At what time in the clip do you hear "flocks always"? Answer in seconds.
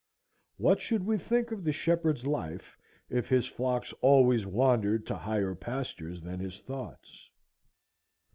3.45-4.47